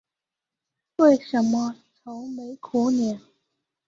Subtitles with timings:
[0.95, 3.21] 为什么愁眉苦脸？